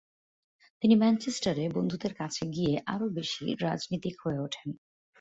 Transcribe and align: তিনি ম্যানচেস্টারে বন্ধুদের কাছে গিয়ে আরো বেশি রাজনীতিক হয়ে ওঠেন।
তিনি 0.83 0.95
ম্যানচেস্টারে 0.95 1.63
বন্ধুদের 1.75 2.13
কাছে 2.13 2.43
গিয়ে 2.47 2.73
আরো 2.85 3.05
বেশি 3.09 3.45
রাজনীতিক 3.61 4.15
হয়ে 4.23 4.39
ওঠেন। 4.39 4.69